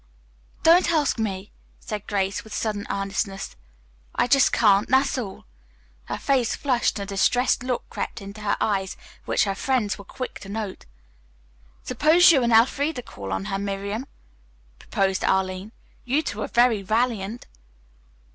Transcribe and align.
"Please 0.63 0.63
don't 0.63 0.91
ask 0.93 1.19
me," 1.19 1.51
said 1.79 2.07
Grace 2.07 2.43
with 2.43 2.55
sudden 2.55 2.87
earnestness. 2.89 3.55
"I 4.15 4.25
just 4.25 4.51
can't, 4.51 4.87
that's 4.89 5.15
all." 5.15 5.45
Her 6.05 6.17
face 6.17 6.55
flushed, 6.55 6.97
and 6.97 7.03
a 7.07 7.13
distressed 7.13 7.61
look 7.61 7.87
crept 7.87 8.19
into 8.19 8.41
her 8.41 8.57
eyes 8.59 8.97
which 9.25 9.43
her 9.43 9.53
friends 9.53 9.99
were 9.99 10.03
quick 10.03 10.39
to 10.39 10.49
note. 10.49 10.87
"Suppose 11.83 12.31
you 12.31 12.41
and 12.41 12.51
Elfreda 12.51 13.03
call 13.03 13.31
on 13.31 13.45
her, 13.45 13.59
Miriam?" 13.59 14.07
proposed 14.79 15.23
Arline. 15.23 15.71
"You 16.03 16.23
two 16.23 16.41
are 16.41 16.47
very 16.47 16.81
valiant." 16.81 17.45